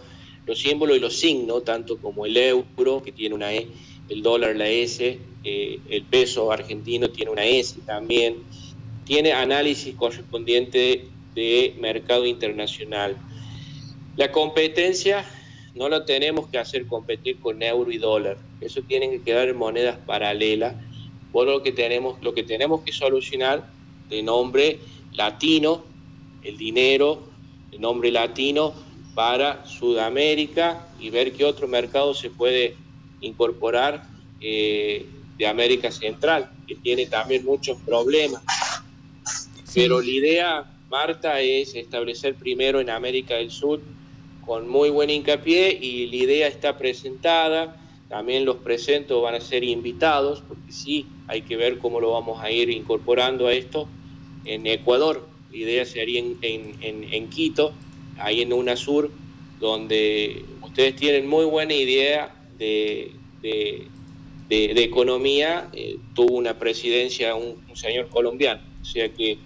los 0.49 0.57
símbolos 0.57 0.97
y 0.97 0.99
los 0.99 1.15
signos, 1.15 1.63
tanto 1.63 1.99
como 1.99 2.25
el 2.25 2.35
euro, 2.35 3.03
que 3.03 3.11
tiene 3.11 3.35
una 3.35 3.53
E, 3.53 3.67
el 4.09 4.23
dólar, 4.23 4.55
la 4.55 4.67
S, 4.67 5.19
el 5.43 6.03
peso 6.09 6.51
argentino 6.51 7.11
tiene 7.11 7.29
una 7.29 7.45
S 7.45 7.79
también, 7.85 8.37
tiene 9.05 9.31
análisis 9.31 9.93
correspondiente 9.93 11.05
de 11.35 11.75
mercado 11.79 12.25
internacional. 12.25 13.15
La 14.17 14.31
competencia 14.31 15.23
no 15.75 15.87
lo 15.87 16.03
tenemos 16.03 16.47
que 16.47 16.57
hacer 16.57 16.87
competir 16.87 17.37
con 17.37 17.61
euro 17.61 17.91
y 17.91 17.99
dólar, 17.99 18.39
eso 18.59 18.81
tiene 18.81 19.07
que 19.11 19.21
quedar 19.21 19.49
en 19.49 19.55
monedas 19.55 19.99
paralelas, 19.99 20.73
por 21.31 21.45
lo 21.45 21.61
que 21.61 21.71
tenemos, 21.71 22.19
lo 22.23 22.33
que 22.33 22.41
tenemos 22.41 22.81
que 22.81 22.91
solucionar 22.91 23.69
de 24.09 24.23
nombre 24.23 24.79
latino, 25.13 25.83
el 26.41 26.57
dinero, 26.57 27.21
de 27.69 27.77
nombre 27.77 28.11
latino 28.11 28.88
para 29.19 29.65
Sudamérica 29.65 30.87
y 30.97 31.09
ver 31.09 31.33
qué 31.33 31.43
otro 31.43 31.67
mercado 31.67 32.13
se 32.13 32.29
puede 32.29 32.77
incorporar 33.19 34.05
eh, 34.39 35.05
de 35.37 35.45
América 35.45 35.91
Central, 35.91 36.49
que 36.65 36.75
tiene 36.75 37.05
también 37.05 37.43
muchos 37.43 37.77
problemas 37.79 38.41
pero 39.73 40.01
la 40.01 40.09
idea, 40.09 40.65
Marta, 40.89 41.41
es 41.41 41.75
establecer 41.75 42.35
primero 42.35 42.79
en 42.79 42.89
América 42.89 43.35
del 43.35 43.51
Sur 43.51 43.81
con 44.45 44.67
muy 44.67 44.89
buen 44.89 45.09
hincapié 45.09 45.77
y 45.79 46.07
la 46.07 46.15
idea 46.15 46.47
está 46.47 46.77
presentada. 46.77 47.75
También 48.07 48.45
los 48.45 48.57
presentos 48.57 49.21
van 49.21 49.35
a 49.35 49.41
ser 49.41 49.63
invitados, 49.63 50.41
porque 50.47 50.71
sí, 50.71 51.05
hay 51.27 51.43
que 51.43 51.55
ver 51.57 51.77
cómo 51.77 51.99
lo 51.99 52.11
vamos 52.11 52.41
a 52.41 52.49
ir 52.49 52.69
incorporando 52.71 53.47
a 53.47 53.53
esto 53.53 53.87
en 54.45 54.65
Ecuador. 54.65 55.27
La 55.51 55.57
idea 55.57 55.85
sería 55.85 56.19
en, 56.19 56.37
en, 56.41 57.29
Quito, 57.29 57.73
ahí 58.19 58.41
en 58.41 58.53
UNASUR, 58.53 59.11
donde 59.59 60.45
ustedes 60.61 60.95
tienen 60.95 61.27
muy 61.27 61.45
buena 61.45 61.73
idea 61.73 62.33
de, 62.57 63.11
de, 63.41 64.83
economía. 64.83 65.69
Eh, 65.73 65.97
tuvo 66.13 66.35
una 66.35 66.57
presidencia 66.57 67.35
un, 67.35 67.55
señor 67.75 68.09
colombiano, 68.09 68.61
o 68.81 68.85
sea 68.85 69.09
que 69.09 69.37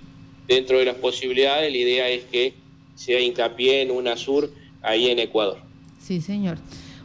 dentro 0.48 0.80
de 0.80 0.86
las 0.86 0.96
posibilidades, 0.96 1.72
la 1.72 1.77
idea 1.77 2.10
es 2.10 2.24
que 2.25 2.53
sea 2.96 3.20
hincapié 3.20 3.82
en 3.82 3.92
UNASUR 3.92 4.51
ahí 4.82 5.10
en 5.10 5.20
Ecuador. 5.20 5.58
Sí, 6.00 6.20
señor. 6.20 6.58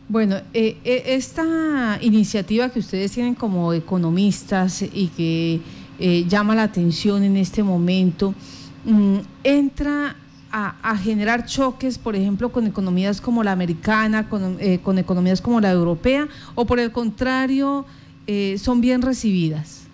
Bueno, 0.08 0.36
eh, 0.54 0.76
eh, 0.84 1.02
esta 1.06 1.98
iniciativa 2.00 2.70
que 2.70 2.78
ustedes 2.78 3.12
tienen 3.12 3.34
como 3.34 3.74
economistas 3.74 4.82
y 4.82 5.08
que 5.08 5.60
llama 6.28 6.54
la 6.54 6.62
atención 6.62 7.24
en 7.24 7.36
este 7.36 7.62
momento, 7.62 8.32
mm, 8.84 9.18
entra 9.42 10.16
a, 10.50 10.96
generar 10.96 11.46
choques, 11.46 11.98
por 11.98 12.16
ejemplo, 12.16 12.50
con 12.50 12.66
economías 12.66 13.20
como 13.20 13.42
la 13.42 13.52
americana, 13.52 14.28
con, 14.28 14.58
con 14.82 14.98
economías 14.98 15.40
como 15.40 15.60
la 15.60 15.70
europea, 15.70 16.28
o 16.54 16.64
por 16.64 16.80
el 16.80 16.90
contrario, 16.92 17.84
son 18.58 18.80
bien 18.80 19.02
recibidas? 19.02 19.84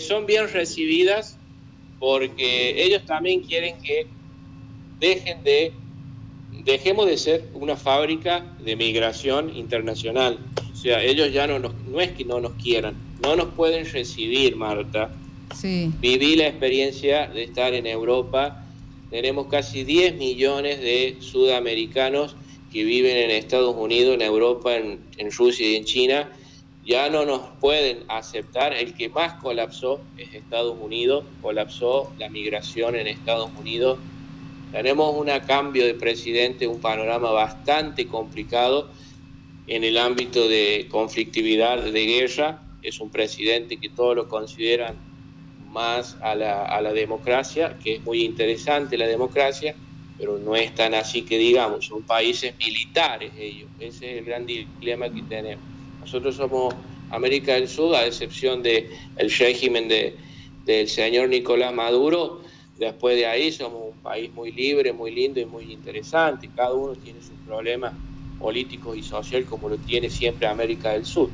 son 0.00 0.26
bien 0.26 0.48
recibidas 0.52 1.36
porque 2.00 2.82
ellos 2.82 3.06
también 3.06 3.42
quieren 3.42 3.76
que 3.80 4.08
dejen 4.98 5.44
de 5.44 5.72
dejemos 6.64 7.06
de 7.06 7.16
ser 7.16 7.48
una 7.54 7.76
fábrica 7.76 8.44
de 8.64 8.76
migración 8.76 9.54
internacional. 9.56 10.38
O 10.72 10.76
sea, 10.76 11.02
ellos 11.02 11.32
ya 11.32 11.46
no 11.46 11.58
nos, 11.58 11.74
no 11.86 12.00
es 12.00 12.12
que 12.12 12.24
no 12.24 12.40
nos 12.40 12.52
quieran, 12.52 12.94
no 13.22 13.36
nos 13.36 13.54
pueden 13.54 13.90
recibir, 13.90 14.56
Marta. 14.56 15.10
Sí. 15.54 15.92
Viví 16.00 16.36
la 16.36 16.48
experiencia 16.48 17.26
de 17.28 17.44
estar 17.44 17.74
en 17.74 17.86
Europa. 17.86 18.64
Tenemos 19.10 19.48
casi 19.48 19.84
10 19.84 20.16
millones 20.16 20.80
de 20.80 21.16
sudamericanos 21.20 22.36
que 22.72 22.84
viven 22.84 23.16
en 23.16 23.30
Estados 23.30 23.74
Unidos, 23.76 24.14
en 24.14 24.22
Europa, 24.22 24.76
en, 24.76 25.00
en 25.16 25.32
Rusia 25.32 25.68
y 25.68 25.76
en 25.76 25.84
China 25.84 26.30
ya 26.84 27.08
no 27.08 27.24
nos 27.24 27.42
pueden 27.60 28.04
aceptar. 28.08 28.74
El 28.74 28.94
que 28.94 29.08
más 29.08 29.34
colapsó 29.34 30.00
es 30.16 30.34
Estados 30.34 30.76
Unidos, 30.80 31.24
colapsó 31.42 32.12
la 32.18 32.28
migración 32.28 32.96
en 32.96 33.06
Estados 33.06 33.50
Unidos. 33.58 33.98
Tenemos 34.72 35.14
un 35.16 35.28
cambio 35.46 35.84
de 35.84 35.94
presidente, 35.94 36.66
un 36.66 36.80
panorama 36.80 37.30
bastante 37.30 38.06
complicado 38.06 38.88
en 39.66 39.84
el 39.84 39.98
ámbito 39.98 40.48
de 40.48 40.88
conflictividad, 40.90 41.82
de 41.82 42.06
guerra. 42.06 42.62
Es 42.82 43.00
un 43.00 43.10
presidente 43.10 43.76
que 43.76 43.88
todos 43.88 44.16
lo 44.16 44.28
consideran 44.28 44.96
más 45.70 46.16
a 46.20 46.34
la, 46.34 46.64
a 46.64 46.80
la 46.80 46.92
democracia, 46.92 47.76
que 47.82 47.96
es 47.96 48.02
muy 48.02 48.22
interesante 48.22 48.98
la 48.98 49.06
democracia, 49.06 49.74
pero 50.18 50.38
no 50.38 50.54
es 50.54 50.74
tan 50.74 50.94
así 50.94 51.22
que 51.22 51.38
digamos, 51.38 51.86
son 51.86 52.02
países 52.02 52.54
militares 52.58 53.32
ellos. 53.38 53.70
Ese 53.78 54.12
es 54.12 54.18
el 54.18 54.24
gran 54.24 54.44
dilema 54.44 55.08
que 55.08 55.22
tenemos. 55.22 55.64
Nosotros 56.00 56.36
somos 56.36 56.74
América 57.10 57.54
del 57.54 57.68
Sur, 57.68 57.94
a 57.94 58.06
excepción 58.06 58.62
del 58.62 58.86
el 59.16 59.30
régimen 59.30 59.88
de, 59.88 60.16
del 60.64 60.88
señor 60.88 61.28
Nicolás 61.28 61.72
Maduro. 61.72 62.42
Después 62.78 63.16
de 63.16 63.26
ahí 63.26 63.52
somos 63.52 63.94
un 63.94 64.02
país 64.02 64.32
muy 64.32 64.52
libre, 64.52 64.92
muy 64.92 65.10
lindo 65.10 65.40
y 65.40 65.44
muy 65.44 65.72
interesante. 65.72 66.48
Cada 66.54 66.72
uno 66.72 66.94
tiene 66.94 67.20
sus 67.20 67.36
problemas 67.46 67.92
políticos 68.38 68.96
y 68.96 69.02
sociales 69.02 69.48
como 69.48 69.68
lo 69.68 69.76
tiene 69.76 70.08
siempre 70.08 70.46
América 70.46 70.92
del 70.92 71.04
Sur. 71.04 71.30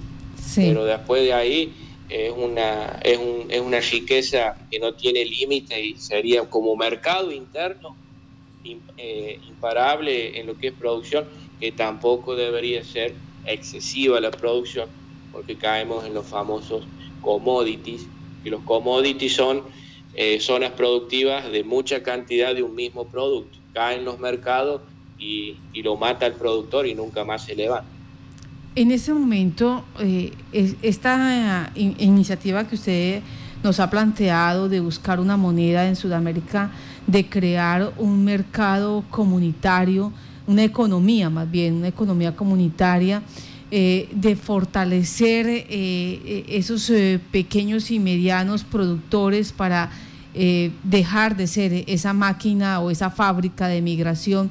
Pero 0.55 0.85
después 0.85 1.23
de 1.23 1.33
ahí 1.33 1.73
es 2.09 2.33
una, 2.33 3.01
es, 3.03 3.19
un, 3.19 3.47
es 3.51 3.61
una 3.61 3.81
riqueza 3.81 4.57
que 4.71 4.79
no 4.79 4.95
tiene 4.95 5.25
límite 5.25 5.81
y 5.81 5.97
sería 5.97 6.49
como 6.49 6.77
mercado 6.77 7.33
interno 7.33 7.97
eh, 8.97 9.39
imparable 9.49 10.39
en 10.41 10.47
lo 10.47 10.57
que 10.59 10.69
es 10.69 10.75
producción, 10.75 11.27
que 11.61 11.73
tampoco 11.73 12.35
debería 12.35 12.83
ser 12.85 13.15
excesiva 13.45 14.21
la 14.21 14.31
producción 14.31 14.89
porque 15.37 15.57
caemos 15.57 16.07
en 16.07 16.15
los 16.15 16.27
famosos 16.27 16.85
commodities, 17.21 18.07
y 18.43 18.49
los 18.49 18.63
commodities 18.63 19.35
son 19.35 19.65
eh, 20.15 20.41
zonas 20.41 20.73
productivas 20.73 21.53
de 21.53 21.63
mucha 21.63 22.03
cantidad 22.03 22.55
de 22.55 22.63
un 22.63 22.75
mismo 22.75 23.07
producto. 23.07 23.59
Caen 23.75 24.07
los 24.07 24.19
mercados 24.19 24.81
y, 25.19 25.57
lo 25.75 25.97
mata 25.97 26.27
el 26.27 26.33
productor 26.33 26.87
y 26.87 26.95
nunca 26.95 27.25
más 27.25 27.45
se 27.45 27.55
levanta. 27.55 27.96
En 28.77 28.91
ese 28.91 29.15
momento, 29.15 29.87
eh, 30.01 30.35
esta 30.53 31.73
iniciativa 31.77 32.63
que 32.65 32.75
usted 32.75 33.23
nos 33.65 33.81
ha 33.81 33.89
planteado 33.89 34.69
de 34.69 34.81
buscar 34.81 35.19
una 35.19 35.39
moneda 35.39 35.89
en 35.89 35.97
Sudamérica, 35.97 36.71
de 37.07 37.27
crear 37.27 37.95
un 37.97 38.23
mercado 38.23 39.03
comunitario, 39.09 40.13
una 40.47 40.63
economía 40.63 41.31
más 41.31 41.51
bien, 41.51 41.77
una 41.77 41.89
economía 41.89 42.37
comunitaria, 42.37 43.23
eh, 43.71 44.11
de 44.13 44.37
fortalecer 44.37 45.47
eh, 45.49 46.45
esos 46.47 46.93
pequeños 47.31 47.91
y 47.91 47.99
medianos 47.99 48.63
productores 48.63 49.53
para 49.53 49.91
dejar 50.85 51.35
de 51.35 51.47
ser 51.47 51.85
esa 51.87 52.13
máquina 52.13 52.81
o 52.81 52.91
esa 52.91 53.09
fábrica 53.09 53.69
de 53.69 53.81
migración. 53.81 54.51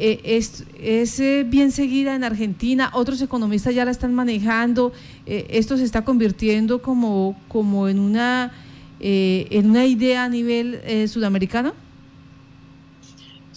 Es, 0.00 0.64
es, 0.80 1.22
bien 1.50 1.72
seguida 1.72 2.14
en 2.14 2.24
Argentina, 2.24 2.90
otros 2.94 3.20
economistas 3.20 3.74
ya 3.74 3.84
la 3.84 3.90
están 3.90 4.14
manejando, 4.14 4.92
esto 5.26 5.76
se 5.76 5.84
está 5.84 6.04
convirtiendo 6.04 6.80
como, 6.80 7.38
como 7.48 7.86
en, 7.86 7.98
una, 7.98 8.50
en 8.98 9.68
una 9.68 9.84
idea 9.84 10.24
a 10.24 10.28
nivel 10.30 10.80
sudamericano. 11.06 11.74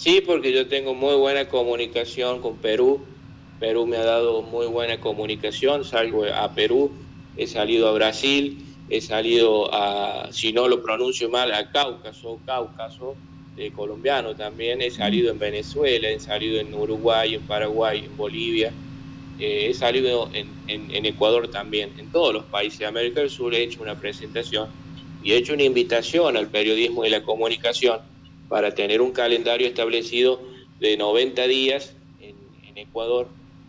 Sí, 0.04 0.22
porque 0.26 0.52
yo 0.52 0.68
tengo 0.68 0.94
muy 0.94 1.16
buena 1.16 1.48
comunicación 1.48 2.42
con 2.42 2.58
Perú. 2.58 3.00
Perú 3.62 3.88
me 3.88 3.96
ha 3.96 4.04
dado 4.04 4.42
muy 4.42 4.66
buena 4.68 5.00
comunicación. 5.00 5.86
Salgo 5.86 6.26
a 6.26 6.54
Perú, 6.54 6.92
he 7.38 7.48
salido 7.48 7.88
a 7.88 7.94
Brasil, 7.94 8.66
he 8.90 9.00
salido 9.00 9.74
a, 9.74 10.28
si 10.34 10.52
no 10.52 10.68
lo 10.68 10.84
pronuncio 10.84 11.30
mal, 11.30 11.54
a 11.54 11.72
Cáucaso, 11.72 12.38
Cáucaso, 12.46 13.16
de 13.56 13.72
colombiano 13.72 14.36
también. 14.36 14.82
He 14.82 14.92
salido 14.92 15.32
en 15.32 15.40
Venezuela, 15.40 16.10
he 16.10 16.20
salido 16.20 16.60
en 16.60 16.74
Uruguay, 16.74 17.36
en 17.36 17.42
Paraguay, 17.42 18.04
en 18.06 18.18
Bolivia. 18.18 18.72
Eh, 19.40 19.68
he 19.70 19.74
salido 19.74 20.30
en, 20.34 20.48
en 20.68 21.06
Ecuador 21.06 21.50
también. 21.50 21.92
En 21.98 22.12
todos 22.12 22.34
los 22.34 22.44
países 22.46 22.80
de 22.80 22.86
América 22.86 23.20
del 23.20 23.30
Sur 23.30 23.54
he 23.54 23.64
hecho 23.64 23.82
una 23.82 24.00
presentación 24.00 24.70
y 25.24 25.32
he 25.32 25.38
hecho 25.38 25.54
una 25.54 25.64
invitación 25.64 26.36
al 26.36 26.50
periodismo 26.50 27.06
y 27.06 27.10
la 27.10 27.24
comunicación 27.24 28.00
para 28.50 28.76
tener 28.76 29.02
un 29.02 29.12
calendario 29.12 29.68
establecido 29.68 30.42
de 30.80 30.98
90 30.98 31.48
días 31.48 31.96
en, 32.20 32.36
Ecuador 32.76 33.28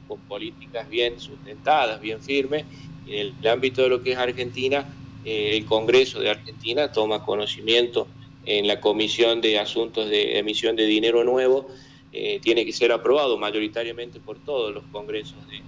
con 0.08 0.18
políticas 0.20 0.88
bien 0.88 1.20
sustentadas, 1.20 2.00
bien 2.00 2.22
firmes 2.22 2.64
En 3.06 3.34
el 3.42 3.48
ámbito 3.48 3.82
de 3.82 3.90
lo 3.90 4.02
que 4.02 4.12
es 4.12 4.18
Argentina, 4.18 4.86
eh, 5.26 5.56
el 5.56 5.66
Congreso 5.66 6.20
de 6.20 6.30
Argentina 6.30 6.90
toma 6.90 7.22
conocimiento 7.22 8.08
en 8.46 8.66
la 8.66 8.80
Comisión 8.80 9.40
de 9.40 9.58
Asuntos 9.58 10.08
de 10.08 10.38
Emisión 10.38 10.76
de 10.76 10.86
Dinero 10.86 11.24
Nuevo, 11.24 11.68
eh, 12.12 12.38
tiene 12.42 12.64
que 12.64 12.72
ser 12.72 12.92
aprobado 12.92 13.36
mayoritariamente 13.38 14.20
por 14.20 14.38
todos 14.38 14.72
los 14.72 14.84
congresos 14.92 15.36
de, 15.48 15.62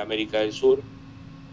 América 0.00 0.40
del 0.40 0.54
Sur 0.54 0.80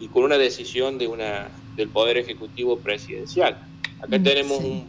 y 0.00 0.08
con 0.08 0.24
una 0.24 0.38
decisión 0.38 0.96
de 0.96 1.06
una, 1.06 1.50
del 1.76 1.90
Poder 1.90 2.16
Ejecutivo 2.16 2.78
Presidencial. 2.78 3.58
Acá 4.00 4.18
mm, 4.18 4.22
tenemos 4.22 4.58
un, 4.60 4.86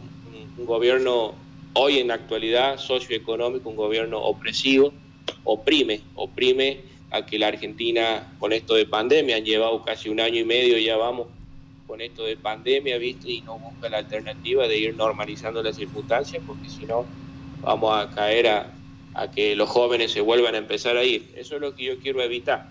un, 0.56 0.64
gobierno 0.64 1.34
hoy 1.74 1.98
en 1.98 2.08
la 2.08 2.14
actualidad 2.14 2.78
socioeconómico, 2.78 3.68
un 3.68 3.76
gobierno 3.76 4.22
opresivo, 4.22 4.94
oprime, 5.44 6.00
oprime 6.14 6.80
a 7.10 7.26
que 7.26 7.38
la 7.38 7.48
Argentina 7.48 8.32
con 8.38 8.54
esto 8.54 8.74
de 8.74 8.86
pandemia, 8.86 9.36
han 9.36 9.44
llevado 9.44 9.84
casi 9.84 10.08
un 10.08 10.18
año 10.18 10.40
y 10.40 10.44
medio, 10.44 10.78
ya 10.78 10.96
vamos 10.96 11.26
con 11.92 12.00
esto 12.00 12.24
de 12.24 12.38
pandemia, 12.38 12.96
¿viste? 12.96 13.30
Y 13.30 13.42
no 13.42 13.58
busca 13.58 13.86
la 13.90 13.98
alternativa 13.98 14.66
de 14.66 14.78
ir 14.78 14.96
normalizando 14.96 15.62
las 15.62 15.76
circunstancias, 15.76 16.42
porque 16.46 16.70
si 16.70 16.86
no, 16.86 17.04
vamos 17.60 17.94
a 17.94 18.08
caer 18.08 18.48
a, 18.48 19.30
que 19.34 19.54
los 19.54 19.68
jóvenes 19.68 20.10
se 20.10 20.22
vuelvan 20.22 20.54
a 20.54 20.58
empezar 20.58 20.96
a 20.96 21.04
ir. 21.04 21.30
Eso 21.36 21.56
es 21.56 21.60
lo 21.60 21.74
que 21.74 21.84
yo 21.84 21.98
quiero 21.98 22.22
evitar. 22.22 22.70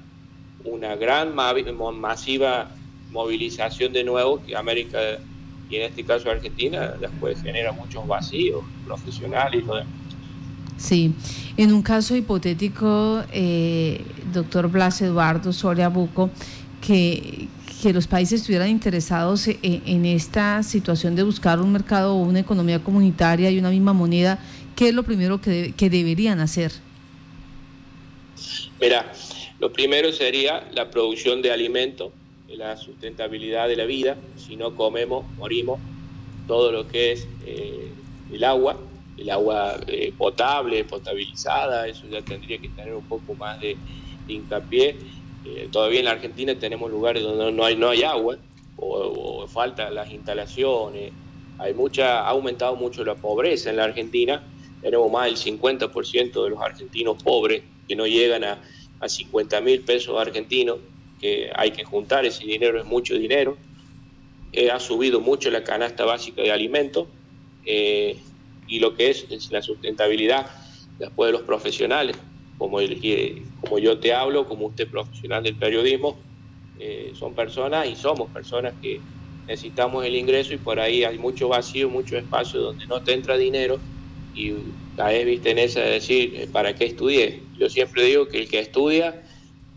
Una 0.64 0.96
gran, 0.96 1.36
masiva 1.36 2.72
movilización 3.12 3.94
de 3.94 4.04
nuevo, 4.04 4.42
que 4.44 4.56
América, 4.56 4.98
y 5.70 5.76
en 5.76 5.84
este 5.84 6.04
caso 6.04 6.32
Argentina, 6.32 6.88
después 7.00 7.44
genera 7.44 7.74
muchos 7.74 8.08
vacíos 8.08 8.64
profesionales 8.88 9.62
y 9.64 9.68
lo 9.68 9.76
demás. 9.76 9.94
Sí, 10.78 11.14
en 11.58 11.74
un 11.74 11.84
caso 11.84 12.16
hipotético, 12.16 13.22
eh, 13.32 14.04
doctor 14.34 14.68
Blas 14.68 15.00
Eduardo 15.04 15.54
Soria 15.54 15.90
Buco, 15.90 16.32
que, 16.82 17.48
que 17.82 17.94
los 17.94 18.08
países 18.08 18.42
estuvieran 18.42 18.70
interesados 18.70 19.48
e, 19.48 19.58
en, 19.64 20.06
esta 20.06 20.62
situación 20.64 21.16
de 21.16 21.24
buscar 21.24 21.60
un 21.60 21.72
mercado 21.72 22.16
o 22.16 22.22
una 22.22 22.40
economía 22.40 22.80
comunitaria 22.80 23.50
y 23.50 23.58
una 23.58 23.72
misma 23.72 23.94
moneda, 23.94 24.40
¿qué 24.76 24.90
es 24.90 24.94
lo 24.94 25.04
primero 25.04 25.42
que, 25.42 25.74
que 25.76 25.90
deberían 25.90 26.40
hacer? 26.40 26.72
Mira, 28.80 29.12
lo 29.60 29.74
primero 29.74 30.12
sería 30.12 30.68
la 30.72 30.92
producción 30.92 31.42
de 31.42 31.52
alimentos, 31.52 32.12
la 32.50 32.78
sustentabilidad 32.78 33.68
de 33.68 33.76
la 33.76 33.86
vida. 33.86 34.18
Si 34.38 34.56
no 34.56 34.76
comemos, 34.76 35.26
morimos. 35.38 35.80
Todo 36.48 36.72
lo 36.72 36.88
que 36.88 37.14
es 37.14 37.28
eh, 37.46 37.92
el 38.32 38.44
agua, 38.44 38.78
el 39.18 39.30
agua 39.30 39.80
eh, 39.88 40.14
potable, 40.18 40.84
potabilizada, 40.84 41.88
eso 41.88 42.08
ya 42.10 42.22
tendría 42.22 42.58
que 42.58 42.70
tener 42.70 42.94
un 42.94 43.06
poco 43.06 43.36
más 43.36 43.60
de 43.62 43.78
hincapié 44.28 44.98
eh, 45.46 45.70
todavía 45.72 46.00
en 46.00 46.06
la 46.06 46.12
Argentina 46.12 46.58
tenemos 46.58 46.92
lugares 46.92 47.24
donde 47.24 47.52
no 47.52 47.66
hay, 47.66 47.76
no 47.76 47.90
hay 47.90 48.04
agua 48.04 48.38
o, 48.78 49.48
faltan 49.48 49.94
las 49.96 50.12
instalaciones. 50.12 51.12
Hay 51.58 51.74
mucha, 51.74 52.22
ha 52.22 52.30
aumentado 52.30 52.76
mucho 52.76 53.04
la 53.04 53.16
pobreza 53.16 53.70
en 53.70 53.78
la 53.78 53.84
Argentina. 53.86 54.44
Tenemos 54.82 55.12
más 55.12 55.26
del 55.26 55.36
50% 55.36 56.44
de 56.44 56.50
los 56.50 56.62
argentinos 56.62 57.22
pobres 57.22 57.64
que 57.88 57.96
no 57.96 58.08
llegan 58.08 58.44
a, 58.44 58.62
a 59.00 59.10
50 59.10 59.62
mil 59.62 59.82
pesos 59.82 60.20
argentinos, 60.20 60.78
que 61.20 61.52
hay 61.56 61.72
que 61.72 61.84
juntar 61.84 62.26
ese 62.26 62.46
dinero, 62.46 62.80
es 62.80 62.86
mucho 62.86 63.16
dinero. 63.16 63.58
Eh, 64.54 64.70
ha 64.70 64.80
subido 64.80 65.22
mucho 65.22 65.50
la 65.50 65.64
canasta 65.64 66.04
básica 66.06 66.42
de 66.42 66.52
alimentos 66.52 67.08
eh, 67.66 68.18
y 68.68 68.80
lo 68.80 68.96
que 68.96 69.10
es, 69.10 69.26
es 69.30 69.52
la 69.52 69.62
sustentabilidad 69.62 70.48
después 71.00 71.30
de 71.30 71.34
los 71.34 71.44
profesionales 71.44 72.18
como, 72.62 72.80
el, 72.80 73.02
como 73.56 73.80
yo 73.80 74.00
te 74.00 74.14
hablo, 74.14 74.48
como 74.48 74.68
usted 74.68 74.88
profesional 74.88 75.42
del 75.42 75.58
periodismo, 75.58 76.20
eh, 76.76 77.12
son 77.16 77.34
personas 77.34 77.88
y 77.88 77.96
somos 77.96 78.30
personas 78.30 78.76
que 78.80 79.08
necesitamos 79.48 80.06
el 80.06 80.16
ingreso 80.16 80.54
y 80.54 80.60
por 80.60 80.80
ahí 80.80 81.04
hay 81.04 81.18
mucho 81.18 81.48
vacío, 81.48 81.90
mucho 81.90 82.20
espacio 82.20 82.62
donde 82.62 82.86
no 82.88 83.02
te 83.02 83.14
entra 83.14 83.36
dinero 83.36 83.82
y 84.32 84.52
vez 84.96 85.26
viste 85.26 85.50
en 85.50 85.58
esa 85.58 85.80
de 85.82 85.90
decir, 85.90 86.40
eh, 86.40 86.48
¿para 86.54 86.76
qué 86.76 86.86
estudié? 86.86 87.50
Yo 87.58 87.68
siempre 87.68 88.04
digo 88.04 88.28
que 88.28 88.38
el 88.38 88.48
que 88.48 88.60
estudia, 88.60 89.26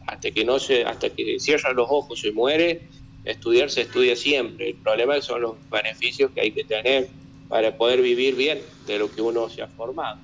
hasta 0.06 0.30
que 0.30 0.44
no 0.44 0.58
se, 0.58 0.84
hasta 0.84 1.08
que 1.08 1.38
cierra 1.38 1.72
los 1.72 1.86
ojos 1.88 2.20
se 2.20 2.32
muere, 2.32 2.90
estudiar 3.22 3.70
se 3.70 3.80
estudia 3.80 4.14
siempre. 4.14 4.68
El 4.68 4.76
problema 4.82 5.18
son 5.22 5.40
los 5.40 5.56
beneficios 5.70 6.32
que 6.32 6.42
hay 6.42 6.52
que 6.52 6.64
tener 6.64 7.08
para 7.48 7.78
poder 7.78 8.02
vivir 8.02 8.34
bien 8.34 8.60
de 8.86 8.98
lo 8.98 9.10
que 9.10 9.22
uno 9.22 9.48
se 9.48 9.62
ha 9.62 9.68
formado. 9.68 10.18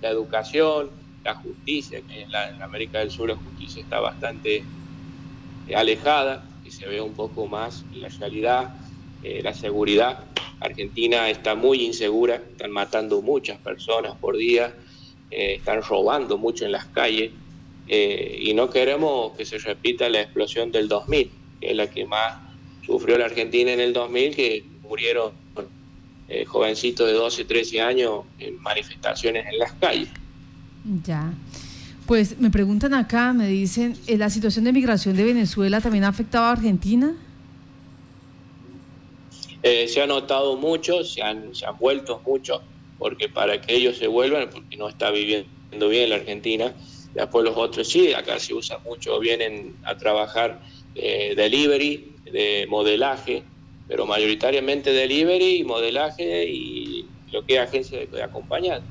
La 0.00 0.08
educación, 0.08 0.90
la 1.24 1.34
justicia, 1.34 2.00
que 2.00 2.22
en, 2.22 2.32
la, 2.32 2.56
América 2.62 2.98
del 2.98 3.10
Sur 3.10 3.28
la 3.28 3.36
justicia 3.36 3.82
está 3.82 4.00
bastante 4.00 4.64
eh, 5.68 5.74
alejada, 5.74 6.44
y 6.64 6.70
se 6.70 6.86
ve 6.86 7.00
un 7.00 7.14
poco 7.14 7.46
más 7.46 7.84
la 7.94 8.08
realidad, 8.08 8.74
eh, 9.22 9.40
la 9.42 9.52
seguridad. 9.52 10.24
Argentina 10.60 11.28
está 11.30 11.54
muy 11.54 11.84
insegura, 11.84 12.36
están 12.36 12.70
matando 12.70 13.22
muchas 13.22 13.58
personas 13.58 14.16
por 14.16 14.36
día, 14.36 14.74
eh, 15.30 15.54
están 15.54 15.82
robando 15.82 16.38
mucho 16.38 16.64
en 16.64 16.72
las 16.72 16.86
calles 16.86 17.32
y 17.92 18.54
no 18.54 18.70
queremos 18.70 19.36
que 19.36 19.44
se 19.44 19.58
repita 19.58 20.08
la 20.08 20.20
explosión 20.20 20.70
del 20.70 20.86
2000, 20.86 21.28
que 21.60 21.70
es 21.70 21.76
la 21.76 21.90
que 21.90 22.06
más 22.06 22.38
sufrió 22.86 23.18
la 23.18 23.24
Argentina 23.24 23.72
en 23.72 23.80
el 23.80 23.92
2000, 23.92 24.36
que 24.36 24.64
murieron 24.82 25.32
jovencitos 26.46 27.08
de 27.08 27.14
12, 27.14 27.46
13 27.46 27.80
años 27.80 28.26
en 28.38 28.62
manifestaciones 28.62 29.44
en 29.44 29.58
las 29.58 29.72
calles. 29.72 30.08
Ya. 31.04 31.32
Pues 32.06 32.40
me 32.40 32.50
preguntan 32.50 32.94
acá, 32.94 33.32
me 33.32 33.46
dicen, 33.46 33.96
eh, 34.06 34.18
¿la 34.18 34.30
situación 34.30 34.64
de 34.64 34.72
migración 34.72 35.16
de 35.16 35.24
Venezuela 35.24 35.80
también 35.80 36.04
ha 36.04 36.08
afectado 36.08 36.46
a 36.46 36.52
Argentina? 36.52 37.14
Eh, 39.62 39.86
se 39.88 40.02
ha 40.02 40.06
notado 40.06 40.56
mucho, 40.56 41.04
se 41.04 41.22
han, 41.22 41.54
se 41.54 41.66
han 41.66 41.76
vuelto 41.78 42.20
mucho, 42.26 42.62
porque 42.98 43.28
para 43.28 43.60
que 43.60 43.76
ellos 43.76 43.96
se 43.98 44.08
vuelvan, 44.08 44.48
porque 44.50 44.76
no 44.76 44.88
está 44.88 45.10
viviendo 45.10 45.88
bien 45.88 46.10
la 46.10 46.16
Argentina, 46.16 46.72
después 47.14 47.44
los 47.44 47.56
otros 47.56 47.88
sí, 47.88 48.12
acá 48.12 48.40
se 48.40 48.54
usa 48.54 48.78
mucho, 48.78 49.20
vienen 49.20 49.76
a 49.84 49.96
trabajar 49.96 50.60
eh, 50.94 51.34
delivery, 51.36 52.12
de 52.24 52.66
modelaje, 52.68 53.42
pero 53.86 54.06
mayoritariamente 54.06 54.92
delivery 54.92 55.58
y 55.58 55.64
modelaje 55.64 56.44
y 56.48 57.06
lo 57.32 57.44
que 57.44 57.54
es 57.54 57.60
agencia 57.60 58.04
de 58.06 58.22
acompañante, 58.22 58.86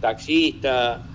taxista, 0.00 1.06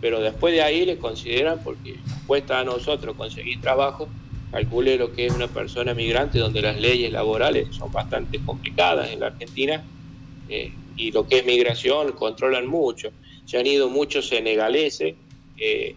pero 0.00 0.20
después 0.20 0.54
de 0.54 0.62
ahí 0.62 0.84
les 0.84 0.98
consideran, 0.98 1.62
porque 1.62 1.96
cuesta 2.26 2.60
a 2.60 2.64
nosotros 2.64 3.16
conseguir 3.16 3.60
trabajo, 3.60 4.08
calcule 4.50 4.96
lo 4.96 5.12
que 5.12 5.26
es 5.26 5.34
una 5.34 5.48
persona 5.48 5.94
migrante, 5.94 6.38
donde 6.38 6.62
las 6.62 6.80
leyes 6.80 7.10
laborales 7.10 7.74
son 7.74 7.90
bastante 7.90 8.38
complicadas 8.44 9.10
en 9.10 9.20
la 9.20 9.28
Argentina, 9.28 9.82
eh, 10.48 10.72
y 10.96 11.10
lo 11.10 11.26
que 11.26 11.38
es 11.38 11.46
migración 11.46 12.12
controlan 12.12 12.66
mucho. 12.66 13.10
Se 13.46 13.58
han 13.58 13.66
ido 13.66 13.88
muchos 13.88 14.28
senegaleses 14.28 15.14
eh, 15.58 15.94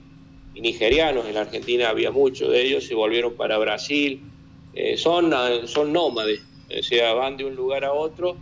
y 0.53 0.61
nigerianos, 0.61 1.25
en 1.27 1.35
la 1.35 1.41
Argentina 1.41 1.89
había 1.89 2.11
muchos 2.11 2.49
de 2.49 2.65
ellos, 2.65 2.85
se 2.85 2.95
volvieron 2.95 3.33
para 3.33 3.57
Brasil, 3.57 4.21
eh, 4.73 4.97
son, 4.97 5.33
son 5.67 5.91
nómades, 5.91 6.41
o 6.77 6.81
sea, 6.81 7.13
van 7.13 7.37
de 7.37 7.45
un 7.45 7.55
lugar 7.55 7.83
a 7.83 7.93
otro 7.93 8.37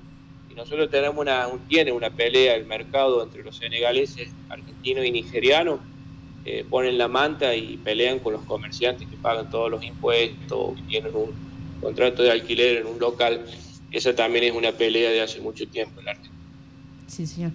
nosotros 0.56 0.90
tenemos 0.90 1.18
una, 1.18 1.48
tiene 1.68 1.92
una 1.92 2.10
pelea 2.10 2.56
el 2.56 2.66
mercado 2.66 3.24
entre 3.24 3.44
los 3.44 3.58
senegaleses, 3.58 4.30
argentinos 4.50 5.06
y 5.06 5.12
nigerianos, 5.12 5.80
eh, 6.46 6.66
ponen 6.70 6.98
la 6.98 7.08
manta 7.08 7.56
y 7.56 7.78
pelean 7.78 8.20
con 8.20 8.34
los 8.34 8.42
comerciantes 8.44 9.08
que 9.08 9.16
pagan 9.16 9.50
todos 9.50 9.72
los 9.72 9.84
impuestos, 9.84 10.74
tienen 10.88 11.16
un 11.16 11.32
contrato 11.82 12.24
de 12.24 12.32
alquiler 12.32 12.78
en 12.78 12.88
un 12.88 13.00
local. 13.00 13.46
Esa 13.92 14.16
también 14.16 14.46
es 14.46 14.54
una 14.54 14.72
pelea 14.72 15.12
de 15.12 15.22
hace 15.22 15.40
mucho 15.40 15.68
tiempo 15.68 16.00
en 16.00 16.06
la 16.06 16.12
Argentina. 16.12 16.34
Sí, 17.08 17.28
señor. 17.28 17.52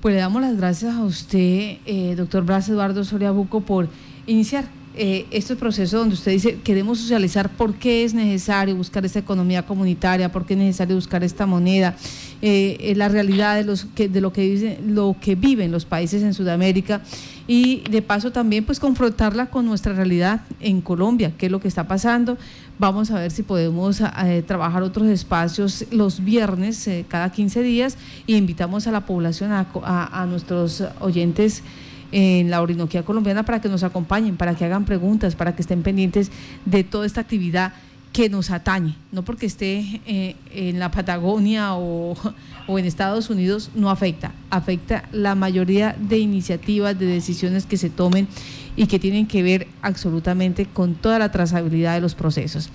Pues 0.00 0.14
le 0.14 0.20
damos 0.20 0.42
las 0.42 0.56
gracias 0.56 0.94
a 0.94 1.04
usted, 1.04 1.78
eh, 1.86 2.14
doctor 2.16 2.44
Blas 2.44 2.68
Eduardo 2.68 3.04
Soriabuco, 3.04 3.60
por 3.60 3.88
iniciar 4.26 4.64
eh, 4.94 5.26
este 5.30 5.56
proceso 5.56 5.96
donde 5.96 6.14
usted 6.14 6.32
dice 6.32 6.58
queremos 6.62 6.98
socializar 6.98 7.48
por 7.48 7.74
qué 7.74 8.04
es 8.04 8.12
necesario 8.12 8.76
buscar 8.76 9.06
esta 9.06 9.20
economía 9.20 9.64
comunitaria, 9.64 10.30
por 10.30 10.44
qué 10.44 10.52
es 10.52 10.58
necesario 10.58 10.96
buscar 10.96 11.24
esta 11.24 11.46
moneda, 11.46 11.96
eh, 12.42 12.76
eh, 12.78 12.94
la 12.94 13.08
realidad 13.08 13.56
de, 13.56 13.64
los 13.64 13.86
que, 13.86 14.10
de 14.10 14.20
lo, 14.20 14.34
que 14.34 14.78
lo 14.86 15.16
que 15.18 15.34
viven 15.34 15.72
los 15.72 15.86
países 15.86 16.22
en 16.22 16.34
Sudamérica 16.34 17.00
y 17.48 17.80
de 17.90 18.02
paso 18.02 18.32
también 18.32 18.66
pues 18.66 18.80
confrontarla 18.80 19.46
con 19.46 19.64
nuestra 19.64 19.94
realidad 19.94 20.42
en 20.60 20.82
Colombia, 20.82 21.32
qué 21.38 21.46
es 21.46 21.52
lo 21.52 21.60
que 21.60 21.68
está 21.68 21.88
pasando. 21.88 22.36
Vamos 22.78 23.10
a 23.10 23.20
ver 23.20 23.30
si 23.30 23.42
podemos 23.42 24.02
trabajar 24.46 24.82
otros 24.82 25.06
espacios 25.08 25.86
los 25.90 26.22
viernes 26.22 26.88
cada 27.08 27.30
15 27.30 27.62
días 27.62 27.96
y 28.26 28.36
invitamos 28.36 28.86
a 28.86 28.92
la 28.92 29.06
población, 29.06 29.52
a, 29.52 29.66
a 29.84 30.26
nuestros 30.26 30.82
oyentes 31.00 31.62
en 32.12 32.50
la 32.50 32.62
Orinoquía 32.62 33.02
colombiana 33.02 33.42
para 33.42 33.60
que 33.60 33.68
nos 33.68 33.82
acompañen, 33.82 34.36
para 34.36 34.54
que 34.54 34.64
hagan 34.64 34.84
preguntas, 34.84 35.34
para 35.34 35.56
que 35.56 35.62
estén 35.62 35.82
pendientes 35.82 36.30
de 36.64 36.84
toda 36.84 37.06
esta 37.06 37.22
actividad 37.22 37.72
que 38.12 38.28
nos 38.28 38.50
atañe, 38.50 38.94
no 39.10 39.24
porque 39.24 39.46
esté 39.46 40.02
eh, 40.06 40.36
en 40.50 40.78
la 40.78 40.90
Patagonia 40.90 41.74
o, 41.74 42.14
o, 42.66 42.78
en 42.78 42.84
Estados 42.84 43.30
Unidos, 43.30 43.70
no 43.74 43.90
afecta, 43.90 44.32
afecta 44.50 45.08
la 45.12 45.34
mayoría 45.34 45.96
de 45.98 46.18
iniciativas, 46.18 46.98
de 46.98 47.06
decisiones 47.06 47.64
que 47.64 47.78
se 47.78 47.88
tomen 47.88 48.28
y 48.76 48.86
que 48.86 48.98
tienen 48.98 49.26
que 49.26 49.42
ver 49.42 49.66
absolutamente 49.80 50.66
con 50.66 50.94
toda 50.94 51.18
la 51.18 51.32
trazabilidad 51.32 51.94
de 51.94 52.02
los 52.02 52.14
procesos. 52.14 52.68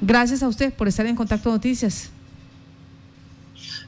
Gracias 0.00 0.42
a 0.42 0.48
usted 0.48 0.72
por 0.72 0.88
estar 0.88 1.06
en 1.06 1.14
Contacto 1.14 1.50
Noticias. 1.50 2.10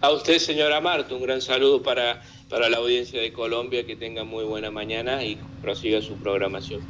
A 0.01 0.11
usted, 0.11 0.39
señora 0.39 0.81
Marta, 0.81 1.15
un 1.15 1.23
gran 1.23 1.41
saludo 1.41 1.83
para, 1.83 2.23
para 2.53 2.69
la 2.69 2.77
audiencia 2.77 3.19
de 3.19 3.33
Colombia, 3.33 3.87
que 3.87 3.97
tenga 3.97 4.25
muy 4.25 4.45
buena 4.45 4.71
mañana 4.71 5.25
y 5.25 5.41
prosiga 5.63 6.03
su 6.03 6.19
programación. 6.19 6.83